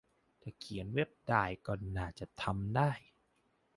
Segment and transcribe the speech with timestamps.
[0.41, 2.91] ถ้าเขียนเว็บได้ก็น่าจะทำได้